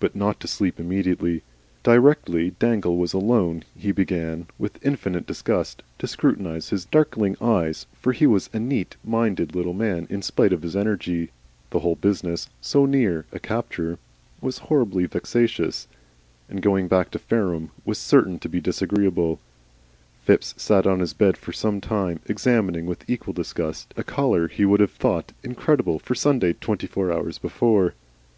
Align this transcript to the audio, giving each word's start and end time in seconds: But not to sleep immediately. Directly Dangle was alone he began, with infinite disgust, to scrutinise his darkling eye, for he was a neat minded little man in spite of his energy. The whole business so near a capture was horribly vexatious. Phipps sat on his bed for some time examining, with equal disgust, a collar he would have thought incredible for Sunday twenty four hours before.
But 0.00 0.16
not 0.16 0.40
to 0.40 0.48
sleep 0.48 0.80
immediately. 0.80 1.42
Directly 1.82 2.52
Dangle 2.58 2.96
was 2.96 3.12
alone 3.12 3.62
he 3.76 3.92
began, 3.92 4.46
with 4.58 4.82
infinite 4.82 5.26
disgust, 5.26 5.82
to 5.98 6.06
scrutinise 6.06 6.70
his 6.70 6.86
darkling 6.86 7.36
eye, 7.42 7.74
for 8.00 8.14
he 8.14 8.26
was 8.26 8.48
a 8.54 8.58
neat 8.58 8.96
minded 9.04 9.54
little 9.54 9.74
man 9.74 10.06
in 10.08 10.22
spite 10.22 10.54
of 10.54 10.62
his 10.62 10.74
energy. 10.74 11.28
The 11.68 11.80
whole 11.80 11.96
business 11.96 12.48
so 12.62 12.86
near 12.86 13.26
a 13.32 13.38
capture 13.38 13.98
was 14.40 14.56
horribly 14.72 15.04
vexatious. 15.04 15.88
Phipps 16.48 17.34
sat 20.56 20.86
on 20.86 21.00
his 21.00 21.12
bed 21.12 21.36
for 21.36 21.52
some 21.52 21.80
time 21.82 22.20
examining, 22.24 22.86
with 22.86 23.10
equal 23.10 23.34
disgust, 23.34 23.92
a 23.94 24.02
collar 24.02 24.48
he 24.48 24.64
would 24.64 24.80
have 24.80 24.92
thought 24.92 25.32
incredible 25.42 25.98
for 25.98 26.14
Sunday 26.14 26.54
twenty 26.54 26.86
four 26.86 27.12
hours 27.12 27.36
before. 27.36 27.92